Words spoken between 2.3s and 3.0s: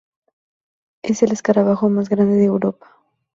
de Europa.